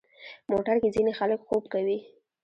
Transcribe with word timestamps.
موټر 0.51 0.75
کې 0.81 0.89
ځینې 0.95 1.11
خلک 1.19 1.39
خوب 1.47 1.63
کوي. 1.73 1.97